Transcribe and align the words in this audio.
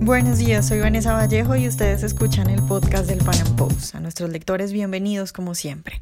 Buenos 0.00 0.38
días, 0.38 0.68
soy 0.68 0.78
Vanessa 0.78 1.12
Vallejo 1.12 1.56
y 1.56 1.66
ustedes 1.66 2.04
escuchan 2.04 2.48
el 2.48 2.62
podcast 2.62 3.06
del 3.06 3.18
Pan 3.18 3.56
Post. 3.56 3.96
A 3.96 4.00
nuestros 4.00 4.30
lectores, 4.30 4.72
bienvenidos 4.72 5.32
como 5.32 5.56
siempre. 5.56 6.00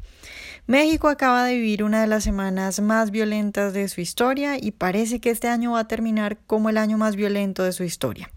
México 0.67 1.07
acaba 1.07 1.45
de 1.45 1.55
vivir 1.55 1.81
una 1.81 2.01
de 2.01 2.07
las 2.07 2.25
semanas 2.25 2.81
más 2.81 3.09
violentas 3.09 3.71
de 3.71 3.87
su 3.87 4.01
historia 4.01 4.57
y 4.61 4.71
parece 4.71 5.21
que 5.21 5.29
este 5.29 5.47
año 5.47 5.71
va 5.71 5.79
a 5.79 5.87
terminar 5.87 6.39
como 6.45 6.67
el 6.67 6.77
año 6.77 6.97
más 6.97 7.15
violento 7.15 7.63
de 7.63 7.71
su 7.71 7.85
historia. 7.85 8.29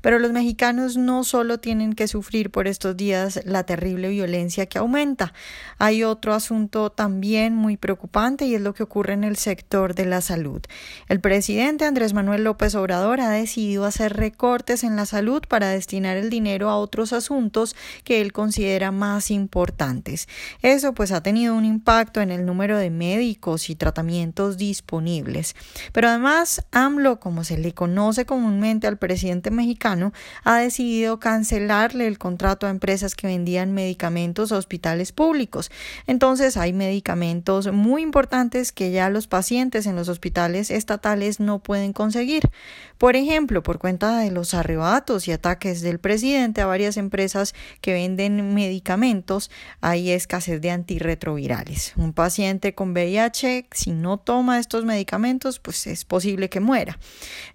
Pero 0.00 0.18
los 0.18 0.32
mexicanos 0.32 0.96
no 0.96 1.24
solo 1.24 1.60
tienen 1.60 1.92
que 1.92 2.08
sufrir 2.08 2.50
por 2.50 2.68
estos 2.68 2.96
días 2.96 3.40
la 3.44 3.64
terrible 3.64 4.08
violencia 4.08 4.64
que 4.64 4.78
aumenta, 4.78 5.34
hay 5.78 6.04
otro 6.04 6.32
asunto 6.32 6.90
también 6.90 7.54
muy 7.54 7.76
preocupante 7.76 8.46
y 8.46 8.54
es 8.54 8.62
lo 8.62 8.72
que 8.72 8.82
ocurre 8.82 9.12
en 9.12 9.24
el 9.24 9.36
sector 9.36 9.94
de 9.94 10.06
la 10.06 10.22
salud. 10.22 10.62
El 11.08 11.20
presidente 11.20 11.84
Andrés 11.84 12.14
Manuel 12.14 12.44
López 12.44 12.74
Obrador 12.76 13.20
ha 13.20 13.28
decidido 13.28 13.84
hacer 13.84 14.16
recortes 14.16 14.84
en 14.84 14.96
la 14.96 15.04
salud 15.04 15.42
para 15.46 15.68
destinar 15.68 16.16
el 16.16 16.30
dinero 16.30 16.70
a 16.70 16.78
otros 16.78 17.12
asuntos 17.12 17.76
que 18.04 18.22
él 18.22 18.32
considera 18.32 18.90
más 18.90 19.30
importantes. 19.30 20.28
Eso 20.62 20.94
pues 20.94 21.12
ha 21.12 21.22
tenido 21.22 21.54
un 21.54 21.73
impacto 21.74 22.20
en 22.20 22.30
el 22.30 22.46
número 22.46 22.78
de 22.78 22.90
médicos 22.90 23.68
y 23.68 23.74
tratamientos 23.74 24.56
disponibles. 24.56 25.56
Pero 25.92 26.08
además, 26.08 26.64
AMLO, 26.70 27.18
como 27.20 27.44
se 27.44 27.58
le 27.58 27.72
conoce 27.72 28.24
comúnmente 28.24 28.86
al 28.86 28.96
presidente 28.96 29.50
mexicano, 29.50 30.12
ha 30.44 30.58
decidido 30.58 31.18
cancelarle 31.18 32.06
el 32.06 32.18
contrato 32.18 32.66
a 32.66 32.70
empresas 32.70 33.14
que 33.14 33.26
vendían 33.26 33.72
medicamentos 33.72 34.52
a 34.52 34.56
hospitales 34.56 35.12
públicos. 35.12 35.70
Entonces, 36.06 36.56
hay 36.56 36.72
medicamentos 36.72 37.72
muy 37.72 38.02
importantes 38.02 38.72
que 38.72 38.92
ya 38.92 39.10
los 39.10 39.26
pacientes 39.26 39.86
en 39.86 39.96
los 39.96 40.08
hospitales 40.08 40.70
estatales 40.70 41.40
no 41.40 41.58
pueden 41.58 41.92
conseguir. 41.92 42.50
Por 42.98 43.16
ejemplo, 43.16 43.62
por 43.62 43.78
cuenta 43.78 44.18
de 44.18 44.30
los 44.30 44.54
arrebatos 44.54 45.26
y 45.26 45.32
ataques 45.32 45.82
del 45.82 45.98
presidente 45.98 46.60
a 46.60 46.66
varias 46.66 46.96
empresas 46.96 47.54
que 47.80 47.92
venden 47.92 48.54
medicamentos, 48.54 49.50
hay 49.80 50.10
escasez 50.10 50.60
de 50.60 50.70
antirretrovirales. 50.70 51.63
Un 51.96 52.12
paciente 52.12 52.74
con 52.74 52.92
VIH, 52.92 53.68
si 53.72 53.90
no 53.92 54.18
toma 54.18 54.58
estos 54.58 54.84
medicamentos, 54.84 55.58
pues 55.58 55.86
es 55.86 56.04
posible 56.04 56.48
que 56.48 56.60
muera. 56.60 56.98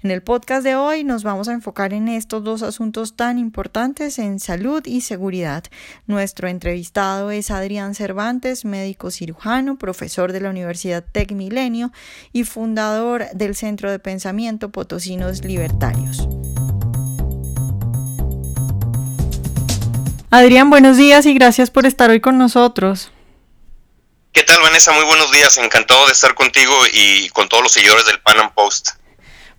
En 0.02 0.12
el 0.12 0.22
podcast 0.22 0.64
de 0.64 0.76
hoy 0.76 1.04
nos 1.04 1.24
vamos 1.24 1.48
a 1.48 1.54
enfocar 1.54 1.94
en 1.94 2.08
estos 2.08 2.44
dos 2.44 2.64
asuntos 2.64 3.16
tan 3.16 3.38
importantes 3.38 4.18
en 4.20 4.40
salud 4.40 4.82
y 4.86 5.02
seguridad. 5.02 5.64
Nuestro 6.08 6.48
entrevistado 6.48 7.32
es 7.32 7.52
Adrián 7.52 7.94
Cervantes, 7.94 8.66
médico 8.66 9.12
cirujano, 9.12 9.78
profesor 9.78 10.34
de 10.34 10.42
la 10.42 10.50
Universidad 10.50 11.04
Tec 11.04 11.32
Milenio 11.32 11.92
y 12.34 12.44
fundador 12.44 13.26
del 13.34 13.56
Centro 13.56 13.92
de 13.92 14.00
Pensamiento 14.00 14.70
Potosinos 14.72 15.44
Libertarios. 15.44 16.28
Adrián, 20.32 20.70
buenos 20.70 20.98
días 20.98 21.26
y 21.26 21.34
gracias 21.34 21.72
por 21.72 21.86
estar 21.86 22.10
hoy 22.10 22.20
con 22.20 22.38
nosotros. 22.38 23.12
¿Qué 24.40 24.46
tal, 24.46 24.62
Vanessa? 24.62 24.94
Muy 24.94 25.04
buenos 25.04 25.30
días. 25.34 25.58
Encantado 25.58 26.06
de 26.06 26.14
estar 26.14 26.34
contigo 26.34 26.74
y 26.94 27.28
con 27.28 27.50
todos 27.50 27.62
los 27.62 27.74
seguidores 27.74 28.06
del 28.06 28.22
Pan 28.22 28.40
Am 28.40 28.54
Post. 28.54 28.92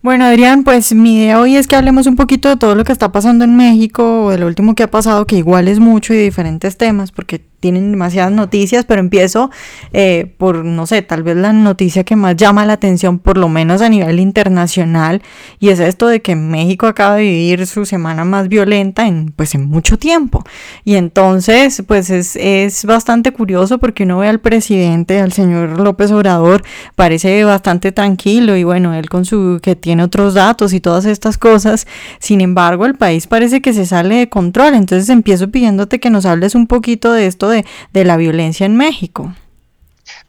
Bueno, 0.00 0.25
Adrián, 0.25 0.64
pues 0.64 0.95
mi 0.95 1.19
idea 1.19 1.39
hoy 1.39 1.56
es 1.56 1.67
que 1.67 1.77
hablemos 1.77 2.06
un 2.06 2.17
poquito 2.17 2.48
de 2.48 2.56
todo 2.56 2.75
lo 2.75 2.83
que 2.83 2.92
está 2.92 3.12
pasando 3.12 3.45
en 3.45 3.58
México, 3.58 4.25
o 4.25 4.31
de 4.31 4.39
lo 4.39 4.47
último 4.47 4.75
que 4.75 4.83
ha 4.83 4.91
pasado, 4.91 5.27
que 5.27 5.36
igual 5.36 5.69
es 5.69 5.81
mucho 5.81 6.14
y 6.14 6.17
diferentes 6.17 6.78
temas, 6.78 7.12
porque 7.12 7.42
tienen 7.61 7.92
demasiadas 7.92 8.33
noticias, 8.33 8.84
pero 8.84 9.00
empiezo 9.00 9.50
eh, 9.92 10.33
por, 10.39 10.64
no 10.64 10.86
sé, 10.86 11.03
tal 11.03 11.22
vez 11.22 11.36
la 11.36 11.53
noticia 11.53 12.05
que 12.05 12.17
más 12.17 12.36
llama 12.36 12.67
la 12.67 12.72
atención, 12.72 13.19
por 13.19 13.36
lo 13.36 13.48
menos 13.48 13.83
a 13.83 13.89
nivel 13.89 14.19
internacional, 14.19 15.22
y 15.58 15.69
es 15.69 15.78
esto 15.78 16.06
de 16.06 16.22
que 16.22 16.34
México 16.36 16.86
acaba 16.86 17.17
de 17.17 17.22
vivir 17.22 17.67
su 17.67 17.84
semana 17.84 18.25
más 18.25 18.48
violenta 18.48 19.06
en, 19.06 19.33
pues, 19.36 19.55
en 19.55 19.67
mucho 19.67 19.98
tiempo. 19.98 20.42
Y 20.84 20.94
entonces, 20.94 21.83
pues 21.86 22.11
es, 22.11 22.36
es 22.36 22.84
bastante 22.84 23.33
curioso 23.33 23.78
porque 23.78 24.05
uno 24.05 24.19
ve 24.19 24.28
al 24.28 24.41
presidente, 24.41 25.20
al 25.20 25.33
señor 25.33 25.79
López 25.79 26.11
Obrador, 26.11 26.62
parece 26.96 27.45
bastante 27.45 27.92
tranquilo 27.92 28.56
y 28.56 28.64
bueno, 28.64 28.95
él 28.95 29.08
con 29.08 29.24
su, 29.24 29.61
que 29.62 29.77
tiene 29.77 30.02
otros 30.02 30.35
datos 30.35 30.73
y 30.73 30.80
todas 30.80 31.05
estas 31.05 31.36
cosas, 31.36 31.86
sin 32.18 32.40
embargo, 32.40 32.86
el 32.86 32.95
país 32.95 33.27
parece 33.27 33.61
que 33.61 33.74
se 33.74 33.85
sale 33.85 34.17
de 34.17 34.29
control. 34.29 34.74
Entonces 34.74 35.08
empiezo 35.11 35.51
pidiéndote 35.51 36.01
que 36.01 36.11
nos 36.11 36.24
hables 36.24 36.55
un 36.55 36.67
poquito 36.67 37.12
de 37.12 37.27
esto 37.27 37.49
de, 37.50 37.64
la 37.92 38.16
violencia 38.16 38.66
en 38.66 38.77
México. 38.77 39.34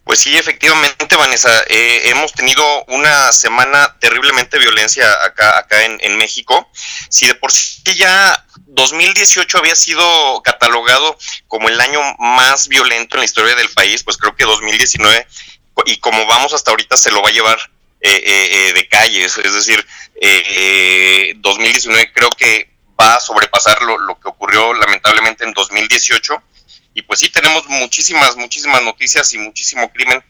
Pues 0.03 0.19
sí, 0.19 0.35
efectivamente, 0.37 1.15
Vanessa, 1.15 1.63
eh, 1.69 2.01
hemos 2.05 2.33
tenido 2.33 2.63
una 2.87 3.31
semana 3.31 3.95
terriblemente 3.99 4.59
violencia 4.59 5.05
acá, 5.23 5.57
acá 5.57 5.83
en, 5.83 6.17
México. 6.17 6.69
Si 7.09 7.27
de 7.27 7.35
por 7.35 7.51
sí 7.51 7.81
ya 7.95 8.45
2018 8.67 9.57
había 9.57 9.75
sido 9.75 10.41
catalogado 10.43 11.17
como 11.47 11.69
el 11.69 11.79
año 11.79 12.01
más 12.19 12.67
violento 12.67 13.15
en 13.15 13.19
la 13.19 13.25
historia 13.25 13.55
del 13.55 13.69
país, 13.69 14.03
pues 14.03 14.17
creo 14.17 14.35
que 14.35 14.43
2019, 14.43 15.27
y 15.85 15.97
como 15.97 16.25
vamos 16.25 16.53
hasta 16.53 16.71
ahorita, 16.71 16.97
se 16.97 17.11
lo 17.11 17.21
va 17.21 17.29
a 17.29 17.33
llevar 17.33 17.57
eh, 18.01 18.21
eh, 18.23 18.73
de 18.73 18.87
calles. 18.87 19.37
Es 19.37 19.53
decir, 19.53 19.85
2019 21.37 22.11
creo 22.11 22.29
que 22.31 22.69
va 22.99 23.15
a 23.15 23.19
sobrepasar 23.19 23.81
lo 23.81 24.19
que 24.19 24.27
ocurrió 24.27 24.73
lamentablemente 24.73 25.45
en 25.45 25.53
2018 25.53 26.43
y 26.93 27.01
pues 27.03 27.19
sí, 27.19 27.29
tenemos 27.29 27.67
muchísimas, 27.67 28.35
muchísimas 28.35 28.83
noticias 28.83 29.33
y 29.33 29.37
muchísimo 29.37 29.91
crimen 29.91 30.23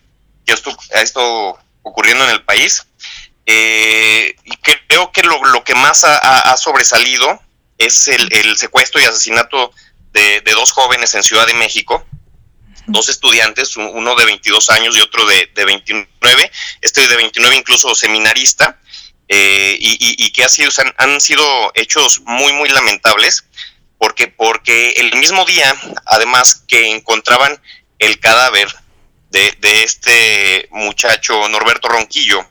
que 0.46 0.54
esto, 0.54 0.76
ha 0.94 1.02
estado 1.02 1.60
ocurriendo 1.82 2.24
en 2.26 2.32
el 2.32 2.44
país. 2.44 2.86
Eh, 3.46 4.36
y 4.44 4.56
creo 4.88 5.12
que 5.12 5.24
lo, 5.24 5.44
lo 5.46 5.64
que 5.64 5.74
más 5.76 6.04
ha, 6.04 6.56
sobresalido 6.58 7.42
es 7.78 8.08
el, 8.08 8.58
secuestro 8.58 9.02
y 9.02 9.06
asesinato 9.06 9.74
de, 10.12 10.42
dos 10.46 10.72
jóvenes 10.72 11.16
en 11.16 11.24
Ciudad 11.24 11.48
de 11.48 11.56
México, 11.56 12.06
dos 12.86 13.10
estudiantes, 13.10 13.76
uno 13.78 14.16
de 14.16 14.26
22 14.26 14.70
años 14.70 14.96
y 14.96 15.02
otro 15.02 15.26
de, 15.26 15.50
de 15.56 15.66
29, 15.66 16.52
este 16.82 17.08
de 17.08 17.16
29 17.16 17.56
incluso 17.56 17.96
seminarista, 17.96 18.80
eh, 19.28 19.78
y, 19.80 20.32
que 20.34 20.44
ha 20.44 20.50
sido, 20.50 20.70
han 20.98 21.22
sido 21.22 21.72
hechos 21.74 22.22
muy, 22.26 22.54
muy 22.54 22.70
lamentables 22.70 23.46
porque 24.02 24.28
porque 24.28 24.94
el 24.98 25.16
mismo 25.18 25.46
día, 25.46 25.76
además 26.08 26.64
que 26.68 26.90
encontraban 26.90 27.62
el 28.00 28.20
cadáver 28.20 28.68
de, 29.30 29.56
este 29.62 30.68
muchacho 30.72 31.48
Norberto 31.50 31.88
Ronquillo, 31.88 32.44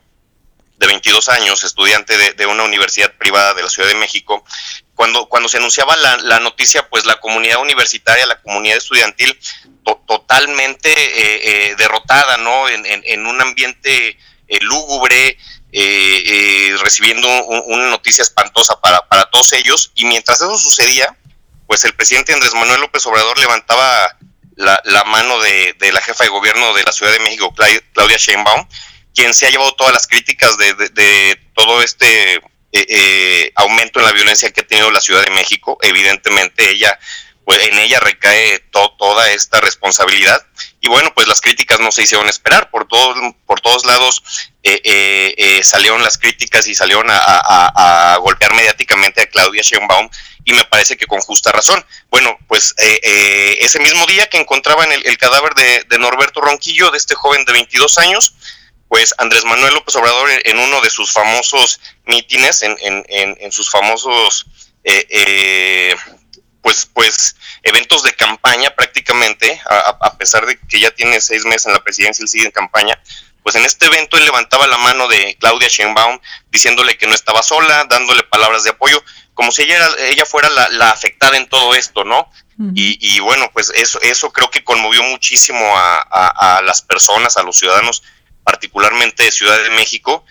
de 0.77 0.87
22 0.87 1.27
años, 1.27 1.65
estudiante 1.65 2.17
de, 2.35 2.45
una 2.45 2.63
universidad 2.63 3.11
privada 3.17 3.53
de 3.53 3.63
la 3.63 3.69
Ciudad 3.69 3.89
de 3.89 3.95
México, 3.95 4.45
cuando, 4.95 5.27
cuando 5.27 5.49
se 5.49 5.57
anunciaba 5.57 5.97
la, 5.97 6.39
noticia, 6.39 6.87
pues 6.87 7.05
la 7.05 7.19
comunidad 7.19 7.59
universitaria, 7.59 8.25
la 8.27 8.41
comunidad 8.41 8.77
estudiantil, 8.77 9.37
totalmente 10.07 10.89
eh, 10.89 11.71
eh, 11.71 11.75
derrotada, 11.77 12.37
¿no? 12.37 12.69
En, 12.69 13.25
un 13.25 13.41
ambiente 13.41 14.17
eh, 14.47 14.59
lúgubre, 14.61 15.37
recibiendo 16.81 17.27
una 17.65 17.89
noticia 17.89 18.21
espantosa 18.21 18.79
para, 18.79 19.05
para 19.09 19.25
todos 19.25 19.51
ellos, 19.51 19.91
y 19.95 20.05
mientras 20.05 20.39
eso 20.39 20.57
sucedía, 20.57 21.17
pues 21.71 21.85
el 21.85 21.93
presidente 21.93 22.33
Andrés 22.33 22.53
Manuel 22.53 22.81
López 22.81 23.05
Obrador 23.05 23.39
levantaba 23.39 24.17
la, 24.57 25.03
mano 25.05 25.39
de, 25.39 25.73
la 25.93 26.01
jefa 26.01 26.25
de 26.25 26.29
gobierno 26.29 26.73
de 26.73 26.83
la 26.83 26.91
Ciudad 26.91 27.13
de 27.13 27.21
México, 27.21 27.55
Claudia 27.93 28.17
Sheinbaum, 28.17 28.67
quien 29.15 29.33
se 29.33 29.47
ha 29.47 29.51
llevado 29.51 29.71
todas 29.75 29.93
las 29.93 30.05
críticas 30.05 30.57
de, 30.57 31.39
todo 31.55 31.81
este 31.81 32.33
eh, 32.33 32.41
eh, 32.73 33.51
aumento 33.55 33.99
en 33.99 34.05
la 34.05 34.11
violencia 34.11 34.51
que 34.51 34.59
ha 34.59 34.67
tenido 34.67 34.91
la 34.91 34.99
Ciudad 34.99 35.23
de 35.23 35.31
México. 35.31 35.77
Evidentemente 35.81 36.69
ella, 36.69 36.99
pues 37.45 37.65
en 37.65 37.79
ella 37.79 38.01
recae 38.01 38.59
toda 38.97 39.31
esta 39.31 39.61
responsabilidad. 39.61 40.45
Y 40.81 40.89
bueno, 40.89 41.13
pues 41.13 41.27
las 41.27 41.39
críticas 41.39 41.79
no 41.79 41.91
se 41.91 42.03
hicieron 42.03 42.27
esperar. 42.27 42.69
Por 42.71 42.87
todos, 42.87 43.15
por 43.45 43.61
todos 43.61 43.85
lados 43.85 44.23
eh, 44.63 45.61
salieron 45.63 46.03
las 46.03 46.17
críticas 46.17 46.67
y 46.67 46.75
salieron 46.75 47.07
a, 47.09 48.17
golpear 48.21 48.53
mediáticamente 48.53 49.21
a 49.21 49.27
Claudia 49.27 49.61
Sheinbaum 49.61 50.09
y 50.45 50.53
me 50.53 50.65
parece 50.65 50.97
que 50.97 51.05
con 51.05 51.19
justa 51.21 51.51
razón. 51.51 51.83
Bueno, 52.09 52.37
pues 52.47 52.73
eh, 52.77 52.99
eh, 53.03 53.57
ese 53.61 53.79
mismo 53.79 54.05
día 54.05 54.27
que 54.27 54.37
encontraban 54.37 54.91
el, 54.91 55.17
cadáver 55.17 55.53
de, 55.53 55.99
Norberto 55.99 56.41
Ronquillo, 56.41 56.91
de 56.91 56.97
este 56.97 57.15
joven 57.15 57.45
de 57.45 57.53
22 57.53 57.97
años, 57.99 58.35
pues 58.87 59.13
Andrés 59.17 59.45
Manuel 59.45 59.73
López 59.73 59.95
Obrador 59.95 60.29
en, 60.43 60.57
uno 60.57 60.81
de 60.81 60.89
sus 60.89 61.11
famosos 61.11 61.79
mítines, 62.05 62.61
en, 62.63 62.77
en, 62.79 63.51
sus 63.51 63.69
famosos, 63.69 64.47
eh, 64.83 65.95
pues, 66.61 66.89
pues 66.93 67.35
eventos 67.63 68.03
de 68.03 68.13
campaña 68.13 68.71
prácticamente, 68.75 69.61
a, 69.69 70.17
pesar 70.17 70.45
de 70.45 70.59
que 70.59 70.79
ya 70.79 70.91
tiene 70.91 71.21
seis 71.21 71.45
meses 71.45 71.67
en 71.67 71.73
la 71.73 71.83
presidencia, 71.83 72.23
él 72.23 72.29
sigue 72.29 72.45
en 72.45 72.51
campaña, 72.51 72.99
pues 73.43 73.55
en 73.55 73.65
este 73.65 73.87
evento 73.87 74.17
él 74.17 74.25
levantaba 74.25 74.67
la 74.67 74.77
mano 74.77 75.07
de 75.07 75.35
Claudia 75.39 75.67
Sheinbaum 75.67 76.19
diciéndole 76.49 76.97
que 76.97 77.07
no 77.07 77.13
estaba 77.13 77.41
sola, 77.41 77.85
dándole 77.89 78.23
palabras 78.23 78.63
de 78.63 78.71
apoyo, 78.71 79.03
como 79.33 79.51
si 79.51 79.63
ella, 79.63 79.77
ella 80.09 80.25
fuera 80.25 80.49
la, 80.49 80.89
afectada 80.89 81.37
en 81.37 81.47
todo 81.47 81.75
esto, 81.75 82.03
¿no? 82.03 82.29
y, 82.75 83.19
bueno, 83.21 83.49
pues 83.51 83.71
eso, 83.73 83.99
eso 84.01 84.31
creo 84.31 84.51
que 84.51 84.63
conmovió 84.63 85.01
muchísimo 85.01 85.73
a, 85.75 86.61
las 86.63 86.83
personas, 86.83 87.35
a 87.37 87.43
los 87.43 87.57
ciudadanos, 87.57 88.03
particularmente 88.43 89.23
de 89.23 89.31
Ciudad 89.31 89.61
de 89.63 89.71
México, 89.71 90.25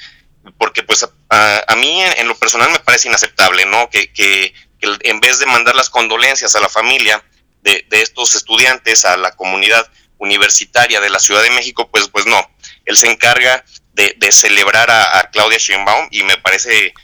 porque 0.57 0.85
pues 0.85 1.09
a, 1.29 1.75
mí 1.77 2.03
en, 2.03 2.29
lo 2.29 2.37
personal 2.37 2.71
me 2.71 2.79
parece 2.79 3.09
inaceptable, 3.09 3.67
¿no? 3.67 3.91
Que, 3.91 4.13
que, 4.13 4.55
en 4.81 5.21
vez 5.21 5.39
de 5.39 5.47
mandar 5.47 5.75
las 5.75 5.91
condolencias 5.91 6.55
a 6.55 6.61
la 6.61 6.69
familia 6.69 7.23
de, 7.63 7.85
estos 7.91 8.35
estudiantes, 8.35 9.05
a 9.05 9.17
la 9.17 9.33
comunidad 9.33 9.89
universitaria 10.19 11.01
de 11.01 11.11
la 11.11 11.19
Ciudad 11.19 11.43
de 11.43 11.51
México, 11.51 11.89
pues, 11.91 12.09
pues 12.09 12.27
no, 12.27 12.41
él 12.85 12.97
se 12.97 13.11
encarga 13.11 13.65
de, 13.93 14.33
celebrar 14.33 14.91
a, 14.91 15.19
a 15.19 15.31
Claudia 15.31 15.59
Sheinbaum 15.59 16.09
y 16.11 16.23
me 16.23 16.37
parece 16.39 16.95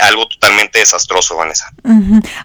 algo 0.00 0.26
totalmente 0.26 0.78
desastroso, 0.78 1.36
Vanessa. 1.36 1.70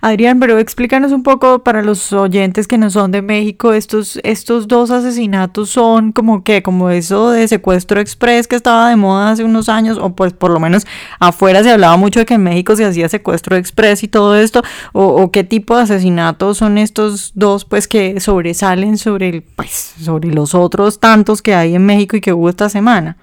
Adrián, 0.01 0.39
pero 0.39 0.60
explícanos 0.60 1.12
un 1.12 1.24
poco 1.24 1.63
para 1.63 1.81
los 1.81 2.12
oyentes 2.12 2.68
que 2.68 2.78
no 2.78 2.89
son 2.89 3.12
de 3.12 3.22
México, 3.22 3.74
estos, 3.74 4.19
estos 4.24 4.68
dos 4.68 4.92
asesinatos 4.92 5.69
son 5.69 6.12
como 6.12 6.44
que, 6.44 6.62
como 6.62 6.89
eso 6.89 7.31
de 7.31 7.48
secuestro 7.48 8.01
express 8.01 8.48
que 8.48 8.56
estaba 8.56 8.89
de 8.89 8.95
moda 8.98 9.31
hace 9.31 9.44
unos 9.44 9.69
años, 9.69 9.98
o 9.98 10.13
pues 10.13 10.33
por 10.33 10.51
lo 10.51 10.60
menos 10.60 10.86
afuera 11.19 11.63
se 11.63 11.72
hablaba 11.72 11.95
mucho 11.98 12.19
de 12.19 12.25
que 12.25 12.33
en 12.33 12.44
México 12.44 12.75
se 12.75 12.86
hacía 12.86 13.07
secuestro 13.07 13.56
express 13.56 14.04
y 14.04 14.07
todo 14.07 14.36
esto, 14.36 14.62
o, 14.92 15.31
qué 15.31 15.44
tipo 15.44 15.77
de 15.77 15.84
asesinatos 15.84 16.57
son 16.57 16.77
estos 16.77 17.31
dos 17.36 17.63
pues 17.63 17.88
que 17.88 18.19
sobresalen 18.19 18.98
sobre 18.98 19.30
el, 19.30 19.42
pues, 19.42 19.94
sobre 20.01 20.30
los 20.31 20.54
otros 20.54 21.00
tantos 21.00 21.42
que 21.42 21.56
hay 21.56 21.75
en 21.75 21.86
México 21.86 22.18
y 22.18 22.22
que 22.22 22.34
hubo 22.34 22.50
esta 22.50 22.69
semana. 22.69 23.18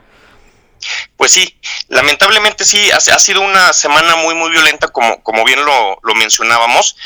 Pues 1.17 1.33
sí, 1.33 1.59
lamentablemente 1.89 2.65
sí, 2.65 2.91
ha, 2.91 3.01
sido 3.01 3.41
una 3.41 3.73
semana 3.73 4.17
muy, 4.17 4.35
muy 4.35 4.51
violenta, 4.51 4.89
como, 4.89 5.23
como 5.23 5.45
bien 5.45 5.65
lo, 5.65 5.99
mencionábamos. 6.15 6.97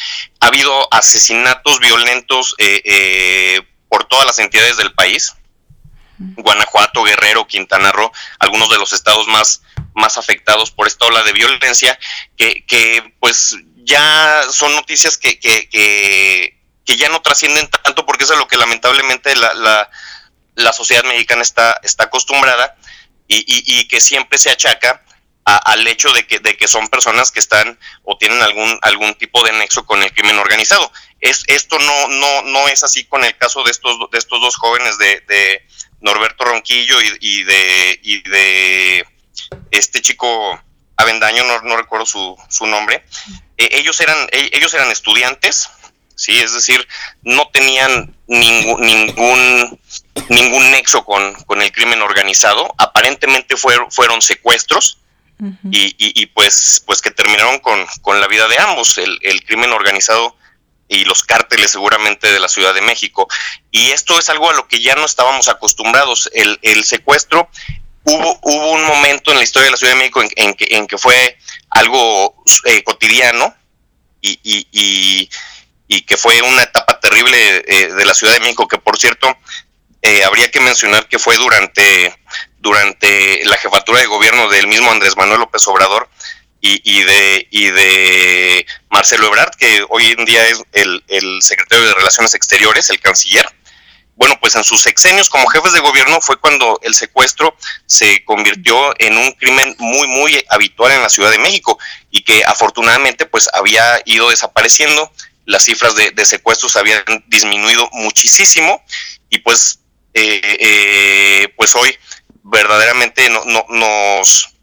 Ha 0.40 0.46
habido 0.46 0.88
asesinatos 0.92 1.80
violentos 1.80 2.54
eh, 2.58 2.82
eh, 2.84 3.62
por 3.88 4.04
todas 4.04 4.26
las 4.26 4.38
entidades 4.38 4.76
del 4.76 4.92
país. 4.92 5.34
Guanajuato, 6.18 7.02
Guerrero, 7.02 7.46
Quintana 7.46 7.90
Roo, 7.90 8.12
algunos 8.38 8.70
de 8.70 8.78
los 8.78 8.92
estados 8.92 9.26
más, 9.28 9.62
más 9.94 10.18
afectados 10.18 10.70
por 10.70 10.86
esta 10.86 11.06
ola 11.06 11.22
de 11.22 11.32
violencia, 11.32 11.98
que, 12.36 12.64
que 12.66 13.14
pues 13.18 13.56
ya 13.84 14.44
son 14.50 14.74
noticias 14.74 15.18
que, 15.18 15.38
que, 15.40 15.68
que, 15.68 16.96
ya 16.96 17.08
no 17.08 17.22
trascienden 17.22 17.68
tanto 17.82 18.04
porque 18.04 18.24
es 18.24 18.30
a 18.30 18.36
lo 18.36 18.46
que 18.46 18.56
lamentablemente 18.56 19.34
la, 19.34 19.54
la, 19.54 19.90
la 20.54 20.72
sociedad 20.72 21.04
mexicana 21.04 21.42
está, 21.42 21.80
está 21.82 22.04
acostumbrada 22.04 22.76
y, 23.40 23.88
que 23.88 24.00
siempre 24.00 24.38
se 24.38 24.50
achaca 24.50 25.02
al 25.44 25.86
hecho 25.88 26.12
de 26.12 26.26
que, 26.26 26.38
de 26.38 26.56
que 26.56 26.68
son 26.68 26.88
personas 26.88 27.32
que 27.32 27.40
están 27.40 27.78
o 28.04 28.16
tienen 28.16 28.40
algún, 28.42 28.78
algún 28.82 29.14
tipo 29.14 29.42
de 29.42 29.52
nexo 29.52 29.84
con 29.84 30.02
el 30.02 30.12
crimen 30.12 30.38
organizado. 30.38 30.92
Es, 31.20 31.44
esto 31.46 31.78
no, 31.78 32.08
no, 32.08 32.42
no 32.42 32.68
es 32.68 32.84
así 32.84 33.04
con 33.04 33.24
el 33.24 33.36
caso 33.36 33.62
de 33.64 33.70
estos, 33.70 33.96
de 34.10 34.18
estos 34.18 34.40
dos 34.40 34.56
jóvenes 34.56 34.98
de, 34.98 35.62
Norberto 36.00 36.44
Ronquillo 36.44 36.96
y, 37.20 37.44
de, 37.44 38.00
y 38.02 38.28
de 38.28 39.06
este 39.70 40.02
chico 40.02 40.60
Avendaño, 40.96 41.44
no, 41.44 41.60
no 41.62 41.76
recuerdo 41.76 42.06
su, 42.06 42.36
su 42.48 42.66
nombre. 42.66 43.04
Eh, 43.56 43.68
ellos, 43.72 44.00
eran, 44.00 44.18
e, 44.32 44.50
ellos 44.52 44.74
eran 44.74 44.90
estudiantes, 44.90 45.70
¿sí? 46.14 46.38
Es 46.40 46.54
decir, 46.54 46.86
no 47.22 47.48
tenían 47.48 48.14
ningún, 48.26 49.80
ningún 50.28 50.70
nexo 50.70 51.04
con, 51.04 51.34
el 51.60 51.72
crimen 51.72 52.02
organizado. 52.02 52.74
Aparentemente 52.78 53.56
fueron, 53.56 53.90
fueron 53.90 54.22
secuestros 54.22 54.98
y, 55.70 55.96
y, 55.98 56.26
pues, 56.26 56.84
pues 56.86 57.02
que 57.02 57.10
terminaron 57.10 57.58
con, 57.58 57.84
con 58.02 58.20
la 58.20 58.28
vida 58.28 58.46
de 58.46 58.60
ambos, 58.60 58.96
el, 58.98 59.18
el 59.22 59.44
crimen 59.44 59.72
organizado 59.72 60.36
y 60.86 61.04
los 61.04 61.24
cárteles 61.24 61.70
seguramente 61.72 62.30
de 62.30 62.38
la 62.38 62.48
Ciudad 62.48 62.74
de 62.74 62.80
México. 62.80 63.26
Y 63.70 63.90
esto 63.90 64.18
es 64.18 64.28
algo 64.28 64.50
a 64.50 64.54
lo 64.54 64.68
que 64.68 64.80
ya 64.80 64.94
no 64.94 65.04
estábamos 65.04 65.48
acostumbrados. 65.48 66.30
El, 66.32 66.60
el 66.62 66.84
secuestro, 66.84 67.48
hubo, 68.04 68.38
hubo 68.42 68.70
un 68.72 68.84
momento 68.84 69.32
en 69.32 69.38
la 69.38 69.44
historia 69.44 69.66
de 69.66 69.70
la 69.72 69.76
Ciudad 69.76 69.94
de 69.94 69.98
México 69.98 70.22
en, 70.22 70.54
que, 70.54 70.66
en 70.76 70.86
que 70.86 70.98
fue 70.98 71.38
algo 71.70 72.44
eh, 72.66 72.84
cotidiano 72.84 73.52
y, 74.20 74.38
y, 74.44 75.28
y 75.88 76.02
que 76.02 76.16
fue 76.16 76.40
una 76.42 76.62
etapa 76.62 76.98
terrible 77.00 77.64
eh, 77.66 77.92
de 77.92 78.04
la 78.06 78.14
Ciudad 78.14 78.32
de 78.32 78.40
México, 78.40 78.66
que 78.66 78.78
por 78.78 78.96
cierto, 78.98 79.36
eh, 80.02 80.24
habría 80.24 80.50
que 80.50 80.60
mencionar 80.60 81.08
que 81.08 81.18
fue 81.18 81.36
durante, 81.36 82.14
durante 82.58 83.44
la 83.44 83.56
jefatura 83.56 84.00
de 84.00 84.06
gobierno 84.06 84.48
del 84.48 84.66
mismo 84.66 84.90
Andrés 84.90 85.16
Manuel 85.16 85.40
López 85.40 85.66
Obrador 85.68 86.08
y, 86.64 87.02
de, 87.02 87.48
y 87.50 87.70
de 87.70 88.66
Marcelo 88.88 89.26
Ebrard, 89.26 89.56
que 89.56 89.84
hoy 89.88 90.14
en 90.16 90.24
día 90.24 90.46
es 90.46 90.62
el, 90.72 91.02
el 91.08 91.42
secretario 91.42 91.86
de 91.86 91.94
Relaciones 91.94 92.34
Exteriores, 92.34 92.88
el 92.90 93.00
canciller. 93.00 93.44
Bueno, 94.14 94.38
pues 94.40 94.54
en 94.54 94.62
sus 94.62 94.80
sexenios 94.80 95.28
como 95.28 95.48
jefes 95.48 95.72
de 95.72 95.80
gobierno 95.80 96.20
fue 96.20 96.36
cuando 96.38 96.78
el 96.82 96.94
secuestro 96.94 97.56
se 97.86 98.24
convirtió 98.24 98.94
en 99.00 99.16
un 99.16 99.32
crimen 99.32 99.74
muy, 99.78 100.06
muy 100.06 100.44
habitual 100.50 100.92
en 100.92 101.02
la 101.02 101.08
Ciudad 101.08 101.32
de 101.32 101.38
México 101.38 101.78
y 102.12 102.22
que 102.22 102.44
afortunadamente 102.44 103.26
pues 103.26 103.48
había 103.52 104.00
ido 104.04 104.30
desapareciendo 104.30 105.10
las 105.46 105.64
cifras 105.64 105.94
de, 105.96 106.24
secuestros 106.24 106.76
habían 106.76 107.02
disminuido 107.26 107.88
muchísimo 107.92 108.82
y 109.30 109.38
pues, 109.38 109.80
pues 111.56 111.74
hoy 111.74 111.96
verdaderamente 112.42 113.28
no, 113.30 113.64
nos, 113.68 114.54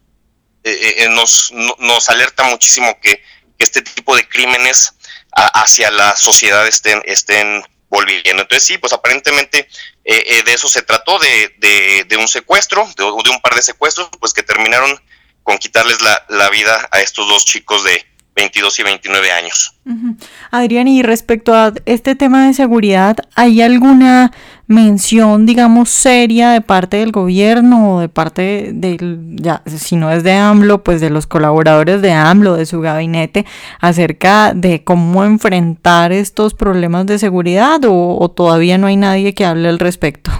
eh, 0.64 1.08
nos, 1.10 1.52
nos 1.78 2.08
alerta 2.08 2.44
muchísimo 2.44 2.98
que, 3.00 3.22
este 3.58 3.82
tipo 3.82 4.16
de 4.16 4.26
crímenes 4.26 4.94
hacia 5.32 5.90
la 5.90 6.16
sociedad 6.16 6.66
estén, 6.66 7.02
estén 7.04 7.62
volviendo. 7.90 8.40
Entonces 8.40 8.64
sí, 8.64 8.78
pues 8.78 8.94
aparentemente 8.94 9.68
de 10.02 10.44
eso 10.46 10.66
se 10.66 10.80
trató, 10.80 11.18
de, 11.18 12.06
de, 12.08 12.16
un 12.16 12.26
secuestro, 12.26 12.88
de, 12.96 13.04
de, 13.04 13.30
un 13.30 13.40
par 13.42 13.54
de 13.54 13.60
secuestros, 13.60 14.08
pues 14.18 14.32
que 14.32 14.42
terminaron 14.42 14.98
con 15.42 15.58
quitarles 15.58 16.00
la, 16.00 16.24
la 16.30 16.48
vida 16.48 16.88
a 16.90 17.02
estos 17.02 17.28
dos 17.28 17.44
chicos 17.44 17.84
de, 17.84 18.02
22 18.40 18.78
y 18.78 18.82
29 18.82 19.32
años. 19.32 19.74
Adrián, 20.50 20.88
y 20.88 21.02
respecto 21.02 21.54
a 21.54 21.72
este 21.84 22.14
tema 22.14 22.46
de 22.46 22.54
seguridad, 22.54 23.16
¿hay 23.34 23.60
alguna 23.60 24.32
mención, 24.70 25.46
digamos, 25.46 25.90
seria 25.90 26.50
de 26.50 26.60
parte 26.60 26.98
del 26.98 27.10
gobierno 27.10 27.96
o 27.96 28.00
de 28.00 28.08
parte 28.08 28.70
del, 28.72 29.18
ya, 29.32 29.62
si 29.66 29.96
no 29.96 30.12
es 30.12 30.22
de 30.22 30.32
AMLO, 30.32 30.84
pues 30.84 31.00
de 31.00 31.10
los 31.10 31.26
colaboradores 31.26 32.00
de 32.02 32.12
AMLO, 32.12 32.54
de 32.54 32.66
su 32.66 32.80
gabinete, 32.80 33.44
acerca 33.80 34.52
de 34.54 34.84
cómo 34.84 35.24
enfrentar 35.24 36.12
estos 36.12 36.54
problemas 36.54 37.06
de 37.06 37.18
seguridad 37.18 37.80
o, 37.84 38.30
todavía 38.30 38.78
no 38.78 38.86
hay 38.86 38.94
nadie 38.94 39.34
que 39.34 39.44
hable 39.44 39.68
al 39.68 39.80
respecto? 39.80 40.30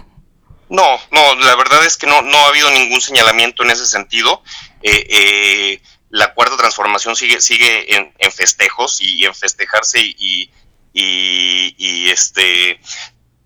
No, 0.68 0.86
no, 1.10 1.34
la 1.34 1.56
verdad 1.56 1.84
es 1.84 1.96
que 1.96 2.06
no, 2.06 2.22
no 2.22 2.38
ha 2.38 2.46
habido 2.46 2.70
ningún 2.70 3.00
señalamiento 3.00 3.64
en 3.64 3.72
ese 3.72 3.84
sentido. 3.84 4.44
Eh, 4.80 5.06
eh, 5.10 5.82
la 6.10 6.34
cuarta 6.34 6.56
transformación 6.56 7.16
sigue, 7.16 7.40
sigue 7.40 7.96
en, 7.96 8.30
festejos 8.30 9.00
y 9.00 9.24
en 9.24 9.34
festejarse 9.34 9.98
y, 10.00 10.52
y, 10.92 12.10
este 12.10 12.80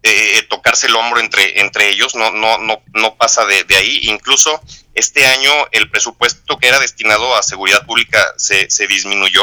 eh, 0.07 0.43
tocarse 0.51 0.87
el 0.87 0.97
hombro 0.97 1.19
entre, 1.19 1.61
entre 1.61 1.89
ellos, 1.89 2.15
no, 2.15 2.31
no, 2.31 2.59
no, 2.59 2.83
no 2.93 3.15
pasa 3.17 3.47
de, 3.47 3.65
ahí. 3.75 4.01
Incluso 4.03 4.61
este 4.95 5.25
año 5.25 5.51
el 5.73 5.91
presupuesto 5.91 6.59
que 6.59 6.69
era 6.69 6.79
destinado 6.79 7.35
a 7.35 7.43
seguridad 7.43 7.87
pública 7.87 8.23
se, 8.37 8.71
se 8.71 8.87
disminuyó. 8.87 9.43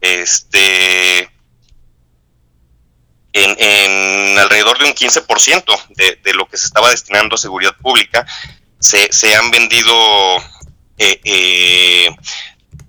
Este 0.00 1.30
en, 3.32 3.56
en, 3.58 4.38
alrededor 4.38 4.78
de 4.78 4.86
un 4.86 4.94
15% 4.94 5.86
de, 5.90 6.18
de 6.22 6.34
lo 6.34 6.46
que 6.48 6.56
se 6.56 6.66
estaba 6.66 6.90
destinando 6.90 7.36
a 7.36 7.38
seguridad 7.38 7.76
pública. 7.76 8.26
Se, 8.80 9.12
se 9.12 9.34
han 9.34 9.50
vendido 9.52 9.94
eh, 10.98 11.20
eh, 11.24 12.16